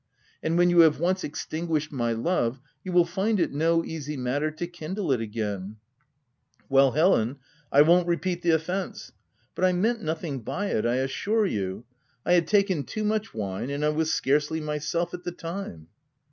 [0.41, 4.49] And when you have once extinguished my love, you will find it no easy matter
[4.49, 5.75] to kindle it again
[6.11, 6.33] *"
[6.69, 7.37] Well Helen,
[7.71, 9.11] I won't repeat the offence.
[9.53, 11.85] But I meant nothing by it, I assure you.
[12.25, 15.85] I had taken too much wine, and I was scarcely myself, at the time."